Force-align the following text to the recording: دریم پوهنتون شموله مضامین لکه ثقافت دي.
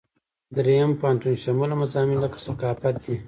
دریم 0.55 0.91
پوهنتون 0.99 1.33
شموله 1.43 1.75
مضامین 1.81 2.17
لکه 2.23 2.39
ثقافت 2.47 2.95
دي. 3.03 3.15